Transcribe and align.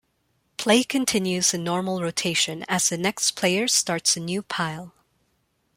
Play 0.57 0.83
continues 0.83 1.53
in 1.53 1.63
normal 1.63 2.01
rotation 2.01 2.65
as 2.67 2.89
the 2.89 2.97
next 2.97 3.35
player 3.35 3.67
starts 3.67 4.17
a 4.17 4.19
new 4.19 4.41
pile. 4.41 4.95